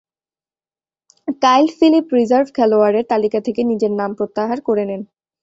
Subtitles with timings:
[1.41, 5.01] কাইল Phillip reserve খেলোয়াড়ের তালিকা থেকে নিজের নাম প্রত্যাহার করে নেন।